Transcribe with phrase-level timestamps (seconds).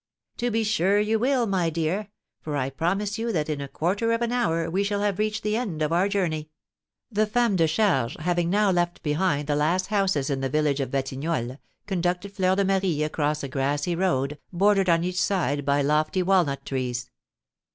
[0.37, 2.07] "To be sure you will, my dear,
[2.41, 5.43] for I promise you that in a quarter of an hour we shall have reached
[5.43, 6.49] the end of our journey."
[7.11, 10.89] The femme de charge, having now left behind the last houses in the village of
[10.89, 16.23] Batignolles, conducted Fleur de Marie across a grassy road, bordered on each side by lofty
[16.23, 17.11] walnut trees.